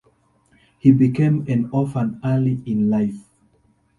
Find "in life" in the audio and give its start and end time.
2.65-3.29